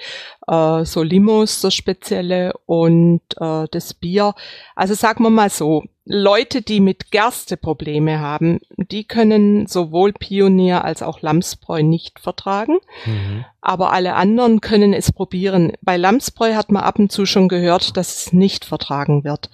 äh, 0.47 0.85
so 0.85 1.03
Limos, 1.03 1.61
das 1.61 1.73
spezielle 1.73 2.53
und 2.65 3.21
äh, 3.39 3.65
das 3.71 3.93
Bier. 3.93 4.33
Also 4.75 4.93
sagen 4.93 5.23
wir 5.23 5.29
mal 5.29 5.49
so, 5.49 5.83
Leute, 6.05 6.61
die 6.61 6.81
mit 6.81 7.11
Gerste 7.11 7.55
Probleme 7.55 8.19
haben, 8.19 8.59
die 8.77 9.05
können 9.05 9.67
sowohl 9.67 10.11
Pionier 10.11 10.83
als 10.83 11.01
auch 11.01 11.21
Lamsbräu 11.21 11.81
nicht 11.81 12.19
vertragen 12.19 12.79
Mhm. 13.05 13.45
aber 13.61 13.93
alle 13.93 14.15
anderen 14.15 14.59
können 14.59 14.93
es 14.93 15.13
probieren. 15.13 15.71
Bei 15.81 15.95
Lamsbräu 15.95 16.55
hat 16.55 16.71
man 16.71 16.83
ab 16.83 16.99
und 16.99 17.11
zu 17.11 17.25
schon 17.25 17.47
gehört, 17.47 17.95
dass 17.95 18.15
es 18.25 18.33
nicht 18.33 18.65
vertragen 18.65 19.23
wird. 19.23 19.49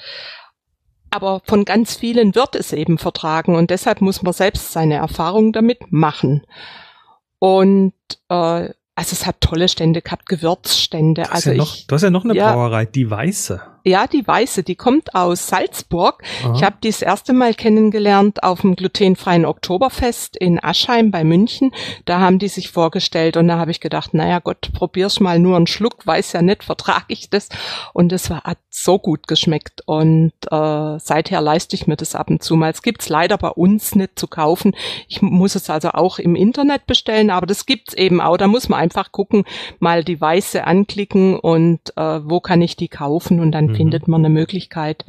Aber 1.12 1.42
von 1.46 1.66
ganz 1.66 1.96
vielen 1.96 2.34
wird 2.36 2.56
es 2.56 2.74
eben 2.74 2.98
vertragen 2.98 3.56
und 3.56 3.70
deshalb 3.70 4.02
muss 4.02 4.22
man 4.24 4.34
selbst 4.34 4.72
seine 4.72 4.96
Erfahrungen 4.96 5.52
damit 5.54 5.92
machen. 5.92 6.44
Und 7.40 7.94
äh, 8.30 8.34
also 9.00 9.14
es 9.14 9.26
hat 9.26 9.40
tolle 9.40 9.70
Stände 9.70 10.02
gehabt, 10.02 10.28
Gewürzstände. 10.28 11.24
Du 11.24 11.30
hast, 11.30 11.36
Also 11.36 11.52
ja 11.52 11.58
noch, 11.58 11.76
ich, 11.76 11.88
du 11.88 11.96
hast 11.96 12.02
ja 12.02 12.10
noch 12.10 12.26
eine 12.26 12.36
ja. 12.36 12.52
Brauerei, 12.52 12.86
die 12.86 13.10
Weiße. 13.10 13.62
Ja, 13.84 14.08
die 14.08 14.26
weiße, 14.26 14.64
die 14.64 14.76
kommt 14.76 15.16
aus 15.16 15.48
Salzburg. 15.48 16.24
Aha. 16.44 16.54
Ich 16.56 16.64
habe 16.64 16.78
die 16.84 16.90
das 16.90 17.02
erste 17.02 17.34
Mal 17.34 17.54
kennengelernt 17.54 18.44
auf 18.44 18.62
dem 18.62 18.76
glutenfreien 18.76 19.46
Oktoberfest 19.46 20.36
in 20.36 20.62
Aschheim 20.62 21.12
bei 21.12 21.24
München. 21.24 21.72
Da 22.06 22.20
haben 22.20 22.40
die 22.40 22.48
sich 22.48 22.70
vorgestellt 22.70 23.38
und 23.38 23.48
da 23.48 23.58
habe 23.58 23.72
ich 23.72 23.80
gedacht, 23.80 24.14
naja 24.14 24.40
Gott, 24.40 24.72
probier's 24.74 25.20
mal 25.20 25.40
nur 25.40 25.56
einen 25.56 25.68
Schluck, 25.68 26.06
weiß 26.06 26.34
ja 26.34 26.42
nicht, 26.42 26.64
vertrage 26.64 27.06
ich 27.10 27.30
das. 27.30 27.50
Und 27.94 28.12
es 28.12 28.30
war, 28.30 28.44
hat 28.44 28.58
so 28.70 29.00
gut 29.00 29.28
geschmeckt 29.28 29.82
und 29.86 30.34
äh, 30.52 31.00
seither 31.00 31.42
leiste 31.42 31.76
ich 31.76 31.88
mir 31.88 31.96
das 31.96 32.16
ab 32.16 32.30
und 32.30 32.44
zu 32.44 32.56
mal. 32.56 32.72
Es 32.72 32.82
gibt's 32.82 33.10
leider 33.10 33.38
bei 33.38 33.50
uns 33.50 33.96
nicht 33.96 34.20
zu 34.20 34.28
kaufen. 34.28 34.76
Ich 35.08 35.22
muss 35.22 35.56
es 35.56 35.70
also 35.70 35.90
auch 35.92 36.20
im 36.20 36.36
Internet 36.36 36.86
bestellen, 36.86 37.30
aber 37.30 37.46
das 37.46 37.66
gibt's 37.66 37.94
eben 37.94 38.22
auch. 38.22 38.38
Da 38.38 38.48
muss 38.48 38.70
man 38.70 38.80
einfach 38.80 39.12
gucken, 39.12 39.46
mal 39.80 40.04
die 40.04 40.20
weiße 40.20 40.66
anklicken 40.66 41.40
und 41.40 41.80
äh, 41.96 42.20
wo 42.24 42.40
kann 42.40 42.62
ich 42.62 42.76
die 42.76 42.88
kaufen 42.88 43.40
und 43.40 43.52
dann 43.52 43.69
mhm. 43.70 43.76
findet 43.76 44.08
man 44.08 44.22
eine 44.22 44.34
Möglichkeit. 44.34 45.06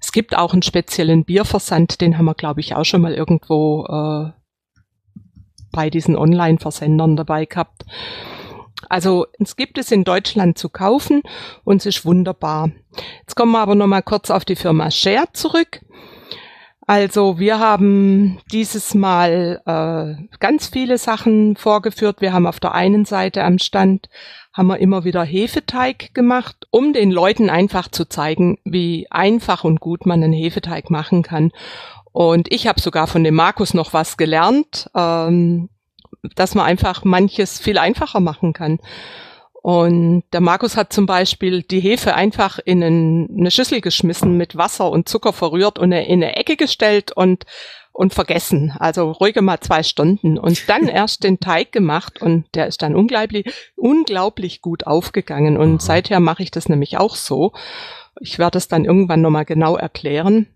Es 0.00 0.12
gibt 0.12 0.36
auch 0.36 0.52
einen 0.52 0.62
speziellen 0.62 1.24
Bierversand, 1.24 2.00
den 2.00 2.16
haben 2.16 2.24
wir, 2.24 2.34
glaube 2.34 2.60
ich, 2.60 2.74
auch 2.74 2.84
schon 2.84 3.02
mal 3.02 3.14
irgendwo 3.14 3.84
äh, 3.86 4.30
bei 5.72 5.90
diesen 5.90 6.16
Online-Versendern 6.16 7.16
dabei 7.16 7.44
gehabt. 7.44 7.84
Also 8.88 9.26
es 9.38 9.56
gibt 9.56 9.78
es 9.78 9.92
in 9.92 10.04
Deutschland 10.04 10.58
zu 10.58 10.68
kaufen 10.68 11.22
und 11.64 11.76
es 11.76 11.86
ist 11.86 12.04
wunderbar. 12.04 12.70
Jetzt 13.20 13.36
kommen 13.36 13.52
wir 13.52 13.60
aber 13.60 13.74
noch 13.74 13.86
mal 13.86 14.02
kurz 14.02 14.30
auf 14.30 14.44
die 14.44 14.56
Firma 14.56 14.90
Share 14.90 15.26
zurück. 15.32 15.80
Also 16.90 17.38
wir 17.38 17.60
haben 17.60 18.40
dieses 18.50 18.94
Mal 18.94 19.62
äh, 19.64 20.26
ganz 20.40 20.66
viele 20.66 20.98
Sachen 20.98 21.54
vorgeführt. 21.54 22.20
Wir 22.20 22.32
haben 22.32 22.48
auf 22.48 22.58
der 22.58 22.74
einen 22.74 23.04
Seite 23.04 23.44
am 23.44 23.60
Stand 23.60 24.08
haben 24.52 24.66
wir 24.66 24.78
immer 24.78 25.04
wieder 25.04 25.22
Hefeteig 25.22 26.12
gemacht, 26.14 26.66
um 26.72 26.92
den 26.92 27.12
Leuten 27.12 27.48
einfach 27.48 27.86
zu 27.86 28.08
zeigen, 28.08 28.58
wie 28.64 29.06
einfach 29.08 29.62
und 29.62 29.78
gut 29.78 30.04
man 30.04 30.24
einen 30.24 30.32
Hefeteig 30.32 30.90
machen 30.90 31.22
kann. 31.22 31.52
Und 32.10 32.52
ich 32.52 32.66
habe 32.66 32.80
sogar 32.80 33.06
von 33.06 33.22
dem 33.22 33.36
Markus 33.36 33.72
noch 33.72 33.92
was 33.92 34.16
gelernt, 34.16 34.90
ähm, 34.96 35.68
dass 36.34 36.56
man 36.56 36.66
einfach 36.66 37.04
manches 37.04 37.60
viel 37.60 37.78
einfacher 37.78 38.18
machen 38.18 38.52
kann. 38.52 38.80
Und 39.62 40.24
der 40.32 40.40
Markus 40.40 40.76
hat 40.76 40.92
zum 40.92 41.04
Beispiel 41.04 41.62
die 41.62 41.80
Hefe 41.80 42.14
einfach 42.14 42.58
in 42.64 42.82
eine 42.82 43.50
Schüssel 43.50 43.82
geschmissen, 43.82 44.36
mit 44.36 44.56
Wasser 44.56 44.90
und 44.90 45.08
Zucker 45.08 45.34
verrührt 45.34 45.78
und 45.78 45.92
in 45.92 46.24
eine 46.24 46.36
Ecke 46.36 46.56
gestellt 46.56 47.12
und, 47.12 47.44
und 47.92 48.14
vergessen. 48.14 48.72
Also 48.78 49.10
ruhige 49.10 49.42
mal 49.42 49.60
zwei 49.60 49.82
Stunden. 49.82 50.38
Und 50.38 50.68
dann 50.68 50.88
erst 50.88 51.24
den 51.24 51.40
Teig 51.40 51.72
gemacht 51.72 52.22
und 52.22 52.46
der 52.54 52.68
ist 52.68 52.80
dann 52.80 52.96
unglaublich, 52.96 53.52
unglaublich 53.76 54.62
gut 54.62 54.86
aufgegangen. 54.86 55.58
Und 55.58 55.72
mhm. 55.72 55.80
seither 55.80 56.20
mache 56.20 56.42
ich 56.42 56.50
das 56.50 56.70
nämlich 56.70 56.96
auch 56.96 57.14
so. 57.14 57.52
Ich 58.18 58.38
werde 58.38 58.56
es 58.56 58.68
dann 58.68 58.86
irgendwann 58.86 59.20
nochmal 59.20 59.44
genau 59.44 59.76
erklären. 59.76 60.46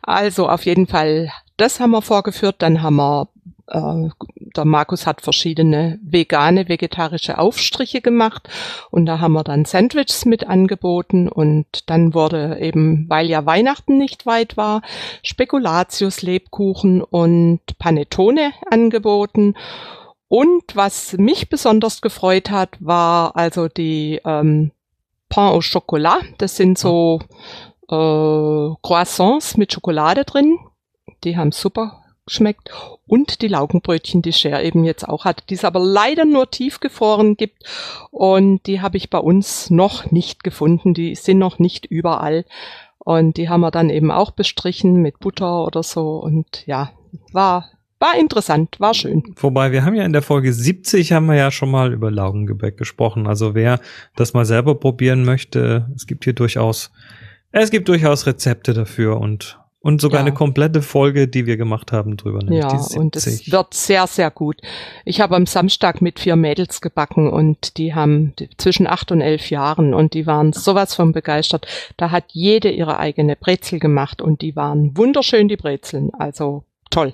Also 0.00 0.48
auf 0.48 0.64
jeden 0.64 0.86
Fall, 0.86 1.30
das 1.58 1.78
haben 1.78 1.90
wir 1.90 2.00
vorgeführt. 2.00 2.56
Dann 2.60 2.82
haben 2.82 2.96
wir 2.96 3.28
äh, 3.68 4.08
der 4.56 4.64
Markus 4.64 5.06
hat 5.06 5.20
verschiedene 5.20 5.98
vegane, 6.02 6.68
vegetarische 6.68 7.38
Aufstriche 7.38 8.00
gemacht 8.00 8.48
und 8.90 9.06
da 9.06 9.20
haben 9.20 9.32
wir 9.32 9.44
dann 9.44 9.64
Sandwiches 9.64 10.24
mit 10.24 10.46
angeboten 10.46 11.28
und 11.28 11.66
dann 11.86 12.14
wurde 12.14 12.58
eben, 12.60 13.06
weil 13.08 13.26
ja 13.26 13.44
Weihnachten 13.46 13.98
nicht 13.98 14.26
weit 14.26 14.56
war, 14.56 14.82
Spekulatius, 15.22 16.22
Lebkuchen 16.22 17.02
und 17.02 17.60
Panettone 17.78 18.52
angeboten. 18.70 19.54
Und 20.28 20.74
was 20.74 21.12
mich 21.18 21.48
besonders 21.48 22.00
gefreut 22.00 22.50
hat, 22.50 22.70
war 22.80 23.36
also 23.36 23.68
die 23.68 24.20
ähm, 24.24 24.72
Pain 25.28 25.52
au 25.52 25.60
Chocolat. 25.60 26.24
Das 26.38 26.56
sind 26.56 26.78
so 26.78 27.20
äh, 27.88 28.74
Croissants 28.82 29.56
mit 29.56 29.72
Schokolade 29.72 30.24
drin. 30.24 30.58
Die 31.22 31.36
haben 31.36 31.52
super 31.52 32.02
schmeckt 32.28 32.70
und 33.06 33.42
die 33.42 33.48
Laugenbrötchen, 33.48 34.22
die 34.22 34.32
Cher 34.32 34.62
eben 34.64 34.84
jetzt 34.84 35.08
auch 35.08 35.24
hat, 35.24 35.44
die 35.50 35.54
es 35.54 35.64
aber 35.64 35.80
leider 35.80 36.24
nur 36.24 36.50
tiefgefroren 36.50 37.36
gibt 37.36 37.64
und 38.10 38.66
die 38.66 38.80
habe 38.80 38.96
ich 38.96 39.10
bei 39.10 39.18
uns 39.18 39.70
noch 39.70 40.10
nicht 40.10 40.44
gefunden, 40.44 40.94
die 40.94 41.14
sind 41.14 41.38
noch 41.38 41.58
nicht 41.58 41.86
überall 41.86 42.44
und 42.98 43.36
die 43.36 43.48
haben 43.48 43.60
wir 43.60 43.70
dann 43.70 43.90
eben 43.90 44.10
auch 44.10 44.32
bestrichen 44.32 45.02
mit 45.02 45.20
Butter 45.20 45.64
oder 45.64 45.82
so 45.82 46.18
und 46.18 46.66
ja, 46.66 46.90
war 47.32 47.70
war 47.98 48.18
interessant, 48.18 48.78
war 48.78 48.92
schön. 48.92 49.22
Wobei, 49.36 49.72
wir 49.72 49.84
haben 49.84 49.94
ja 49.94 50.04
in 50.04 50.12
der 50.12 50.20
Folge 50.20 50.52
70 50.52 51.12
haben 51.12 51.26
wir 51.26 51.36
ja 51.36 51.50
schon 51.50 51.70
mal 51.70 51.94
über 51.94 52.10
Laugengebäck 52.10 52.76
gesprochen. 52.76 53.26
Also 53.26 53.54
wer 53.54 53.80
das 54.16 54.34
mal 54.34 54.44
selber 54.44 54.74
probieren 54.74 55.24
möchte, 55.24 55.90
es 55.94 56.06
gibt 56.06 56.24
hier 56.24 56.34
durchaus, 56.34 56.90
es 57.52 57.70
gibt 57.70 57.88
durchaus 57.88 58.26
Rezepte 58.26 58.74
dafür 58.74 59.18
und 59.18 59.58
und 59.86 60.00
sogar 60.00 60.18
ja. 60.18 60.26
eine 60.26 60.34
komplette 60.34 60.82
Folge, 60.82 61.28
die 61.28 61.46
wir 61.46 61.56
gemacht 61.56 61.92
haben 61.92 62.16
drüber. 62.16 62.40
Ja, 62.52 62.76
und 62.96 63.14
es 63.14 63.52
wird 63.52 63.72
sehr, 63.72 64.08
sehr 64.08 64.32
gut. 64.32 64.60
Ich 65.04 65.20
habe 65.20 65.36
am 65.36 65.46
Samstag 65.46 66.02
mit 66.02 66.18
vier 66.18 66.34
Mädels 66.34 66.80
gebacken 66.80 67.30
und 67.30 67.78
die 67.78 67.94
haben 67.94 68.32
zwischen 68.56 68.88
acht 68.88 69.12
und 69.12 69.20
elf 69.20 69.48
Jahren 69.48 69.94
und 69.94 70.14
die 70.14 70.26
waren 70.26 70.52
sowas 70.52 70.96
von 70.96 71.12
begeistert. 71.12 71.68
Da 71.96 72.10
hat 72.10 72.24
jede 72.32 72.68
ihre 72.68 72.98
eigene 72.98 73.36
Brezel 73.36 73.78
gemacht 73.78 74.20
und 74.20 74.42
die 74.42 74.56
waren 74.56 74.96
wunderschön, 74.96 75.46
die 75.46 75.56
Brezeln. 75.56 76.10
Also 76.14 76.64
toll. 76.90 77.12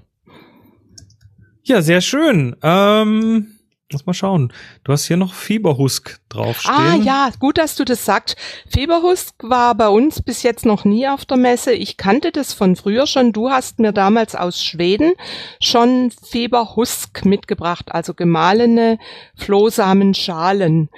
Ja, 1.65 1.83
sehr 1.83 2.01
schön. 2.01 2.57
Ähm 2.63 3.52
Lass 3.93 4.07
mal 4.07 4.15
schauen. 4.15 4.53
Du 4.85 4.93
hast 4.93 5.07
hier 5.07 5.17
noch 5.17 5.35
Fieberhusk 5.35 6.21
draufstehen. 6.29 6.75
Ah 6.77 6.97
ja, 6.97 7.31
gut, 7.39 7.59
dass 7.59 7.77
du 7.77 7.85
das 7.85 8.05
sagst. 8.05 8.37
Fieberhusk 8.69 9.35
war 9.43 9.75
bei 9.75 9.89
uns 9.89 10.23
bis 10.23 10.43
jetzt 10.43 10.65
noch 10.65 10.85
nie 10.85 11.07
auf 11.07 11.25
der 11.25 11.37
Messe. 11.37 11.73
Ich 11.73 11.97
kannte 11.97 12.33
das 12.33 12.53
von 12.53 12.77
früher 12.77 13.07
schon. 13.07 13.33
Du 13.33 13.51
hast 13.51 13.79
mir 13.79 13.93
damals 13.93 14.35
aus 14.35 14.63
Schweden 14.63 15.13
schon 15.61 16.11
Fieberhusk 16.11 17.25
mitgebracht, 17.25 17.93
also 17.93 18.15
gemahlene 18.15 18.99
Flohsamenschalen. 19.37 20.89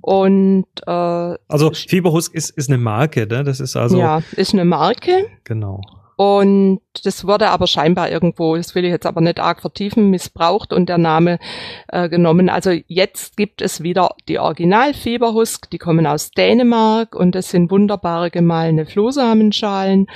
Und 0.00 0.66
äh, 0.86 0.90
also 0.90 1.72
Fieberhusk 1.72 2.34
ist, 2.34 2.50
ist 2.50 2.70
eine 2.70 2.78
Marke, 2.78 3.26
ne? 3.26 3.44
Das 3.44 3.60
ist 3.60 3.76
also. 3.76 3.98
Ja, 3.98 4.22
ist 4.36 4.54
eine 4.54 4.64
Marke. 4.64 5.26
Genau. 5.44 5.80
Und 6.18 6.80
das 7.04 7.28
wurde 7.28 7.48
aber 7.50 7.68
scheinbar 7.68 8.10
irgendwo, 8.10 8.56
das 8.56 8.74
will 8.74 8.84
ich 8.84 8.90
jetzt 8.90 9.06
aber 9.06 9.20
nicht 9.20 9.38
arg 9.38 9.60
vertiefen, 9.60 10.10
missbraucht 10.10 10.72
und 10.72 10.88
der 10.88 10.98
Name 10.98 11.38
äh, 11.86 12.08
genommen. 12.08 12.48
Also 12.48 12.72
jetzt 12.88 13.36
gibt 13.36 13.62
es 13.62 13.84
wieder 13.84 14.16
die 14.26 14.40
Original-Fieberhusk, 14.40 15.70
die 15.70 15.78
kommen 15.78 16.08
aus 16.08 16.32
Dänemark 16.32 17.14
und 17.14 17.36
das 17.36 17.50
sind 17.50 17.70
wunderbare 17.70 18.32
gemahlene 18.32 18.84
Flohsamenschalen, 18.84 20.08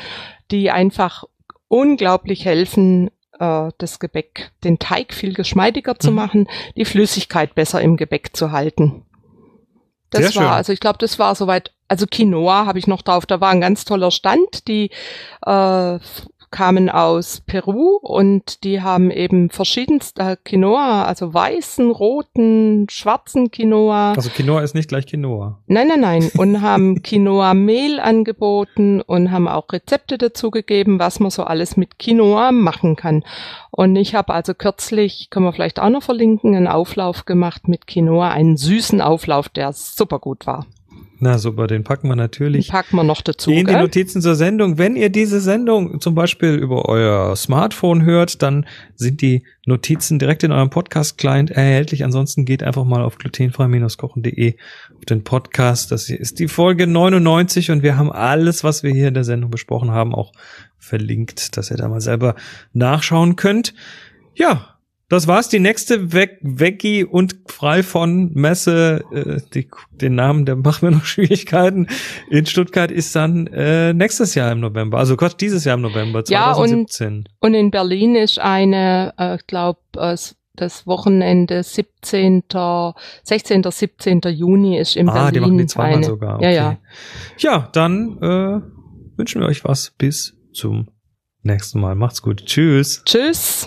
die 0.50 0.72
einfach 0.72 1.22
unglaublich 1.68 2.46
helfen, 2.46 3.12
äh, 3.38 3.70
das 3.78 4.00
Gebäck, 4.00 4.50
den 4.64 4.80
Teig 4.80 5.14
viel 5.14 5.34
geschmeidiger 5.34 6.00
zu 6.00 6.10
mhm. 6.10 6.16
machen, 6.16 6.48
die 6.74 6.84
Flüssigkeit 6.84 7.54
besser 7.54 7.80
im 7.80 7.96
Gebäck 7.96 8.36
zu 8.36 8.50
halten. 8.50 9.04
Das 10.10 10.32
Sehr 10.32 10.34
war, 10.34 10.48
schön. 10.48 10.52
also 10.52 10.72
ich 10.72 10.80
glaube, 10.80 10.98
das 10.98 11.20
war 11.20 11.36
soweit 11.36 11.70
also 11.92 12.06
Quinoa 12.06 12.64
habe 12.64 12.78
ich 12.78 12.86
noch 12.86 13.02
drauf. 13.02 13.26
Da 13.26 13.42
war 13.42 13.50
ein 13.50 13.60
ganz 13.60 13.84
toller 13.84 14.10
Stand. 14.10 14.66
Die 14.66 14.88
äh, 15.44 15.98
kamen 16.50 16.88
aus 16.88 17.42
Peru 17.44 17.98
und 18.00 18.64
die 18.64 18.80
haben 18.80 19.10
eben 19.10 19.50
verschiedenste 19.50 20.38
Quinoa, 20.42 21.04
also 21.04 21.34
weißen, 21.34 21.90
roten, 21.90 22.86
schwarzen 22.88 23.50
Quinoa. 23.50 24.12
Also 24.12 24.30
Quinoa 24.30 24.62
ist 24.62 24.74
nicht 24.74 24.88
gleich 24.88 25.06
Quinoa. 25.06 25.58
Nein, 25.66 25.88
nein, 25.88 26.00
nein. 26.00 26.30
Und 26.38 26.62
haben 26.62 27.02
Quinoa-Mehl 27.02 28.00
angeboten 28.00 29.02
und 29.02 29.30
haben 29.30 29.46
auch 29.46 29.66
Rezepte 29.70 30.16
dazu 30.16 30.50
gegeben, 30.50 30.98
was 30.98 31.20
man 31.20 31.30
so 31.30 31.44
alles 31.44 31.76
mit 31.76 31.98
Quinoa 31.98 32.52
machen 32.52 32.96
kann. 32.96 33.22
Und 33.70 33.96
ich 33.96 34.14
habe 34.14 34.32
also 34.32 34.54
kürzlich, 34.54 35.28
können 35.28 35.44
wir 35.44 35.52
vielleicht 35.52 35.78
auch 35.78 35.90
noch 35.90 36.02
verlinken, 36.02 36.56
einen 36.56 36.68
Auflauf 36.68 37.26
gemacht 37.26 37.68
mit 37.68 37.86
Quinoa, 37.86 38.30
einen 38.30 38.56
süßen 38.56 39.02
Auflauf, 39.02 39.50
der 39.50 39.74
super 39.74 40.18
gut 40.18 40.46
war. 40.46 40.64
Na 41.24 41.38
super, 41.38 41.68
den 41.68 41.84
packen 41.84 42.08
wir 42.08 42.16
natürlich. 42.16 42.66
Den 42.66 42.72
packen 42.72 42.96
wir 42.96 43.04
noch 43.04 43.20
dazu. 43.22 43.52
In 43.52 43.64
die 43.64 43.72
Notizen 43.74 44.20
zur 44.20 44.34
Sendung. 44.34 44.76
Wenn 44.76 44.96
ihr 44.96 45.08
diese 45.08 45.40
Sendung 45.40 46.00
zum 46.00 46.16
Beispiel 46.16 46.54
über 46.54 46.88
euer 46.88 47.36
Smartphone 47.36 48.04
hört, 48.04 48.42
dann 48.42 48.66
sind 48.96 49.22
die 49.22 49.44
Notizen 49.64 50.18
direkt 50.18 50.42
in 50.42 50.50
eurem 50.50 50.70
Podcast-Client 50.70 51.52
erhältlich. 51.52 52.02
Ansonsten 52.02 52.44
geht 52.44 52.64
einfach 52.64 52.82
mal 52.82 53.02
auf 53.02 53.18
glutenfrei-kochen.de 53.18 54.56
auf 54.98 55.04
den 55.04 55.22
Podcast. 55.22 55.92
Das 55.92 56.06
hier 56.06 56.18
ist 56.18 56.40
die 56.40 56.48
Folge 56.48 56.88
99 56.88 57.70
und 57.70 57.84
wir 57.84 57.96
haben 57.96 58.10
alles, 58.10 58.64
was 58.64 58.82
wir 58.82 58.90
hier 58.92 59.06
in 59.06 59.14
der 59.14 59.22
Sendung 59.22 59.52
besprochen 59.52 59.92
haben, 59.92 60.16
auch 60.16 60.32
verlinkt, 60.76 61.56
dass 61.56 61.70
ihr 61.70 61.76
da 61.76 61.86
mal 61.86 62.00
selber 62.00 62.34
nachschauen 62.72 63.36
könnt. 63.36 63.74
Ja, 64.34 64.71
das 65.12 65.28
war's. 65.28 65.48
Die 65.48 65.58
nächste 65.58 66.12
Weg 66.12 66.38
Veggie 66.40 67.04
und 67.04 67.36
frei 67.46 67.82
von 67.82 68.32
Messe, 68.32 69.04
äh, 69.12 69.40
die, 69.52 69.68
den 69.90 70.14
Namen, 70.14 70.46
der 70.46 70.56
macht 70.56 70.82
mir 70.82 70.90
noch 70.90 71.04
Schwierigkeiten. 71.06 71.86
In 72.30 72.46
Stuttgart 72.46 72.90
ist 72.90 73.14
dann 73.14 73.46
äh, 73.48 73.92
nächstes 73.92 74.34
Jahr 74.34 74.50
im 74.52 74.60
November, 74.60 74.98
also 74.98 75.16
Gott, 75.16 75.40
dieses 75.40 75.64
Jahr 75.64 75.74
im 75.74 75.82
November 75.82 76.24
2017. 76.24 77.10
Ja, 77.10 77.16
und, 77.40 77.46
und 77.46 77.54
in 77.54 77.70
Berlin 77.70 78.14
ist 78.14 78.40
eine, 78.40 79.12
äh, 79.18 79.38
glaube 79.46 79.80
äh, 79.96 80.16
das 80.54 80.86
Wochenende 80.86 81.62
17., 81.62 82.44
16., 83.22 83.62
17. 83.64 84.20
Juni 84.28 84.78
ist 84.78 84.96
in 84.96 85.08
ah, 85.08 85.12
Berlin. 85.12 85.32
die 85.34 85.40
machen 85.40 85.58
die 85.58 85.66
zweimal 85.66 85.96
eine. 85.96 86.06
sogar. 86.06 86.36
Okay. 86.36 86.44
Ja, 86.44 86.50
ja. 86.50 86.78
Ja, 87.38 87.68
dann 87.72 88.18
äh, 88.18 88.60
wünschen 89.18 89.40
wir 89.40 89.48
euch 89.48 89.64
was. 89.64 89.92
Bis 89.96 90.34
zum 90.52 90.88
nächsten 91.42 91.80
Mal. 91.80 91.94
Macht's 91.94 92.22
gut. 92.22 92.44
Tschüss. 92.46 93.02
Tschüss. 93.04 93.66